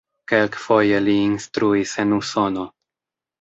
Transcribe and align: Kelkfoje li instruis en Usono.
Kelkfoje 0.31 1.01
li 1.07 1.13
instruis 1.25 1.93
en 2.05 2.17
Usono. 2.19 2.67